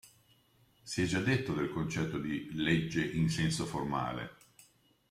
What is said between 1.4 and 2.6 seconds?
del concetto di